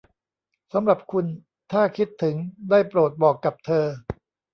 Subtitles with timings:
[0.73, 1.25] สำหรับคุณ
[1.71, 2.35] ถ้าคิดถึง
[2.69, 3.85] ได้โปรดบอกกับเธอ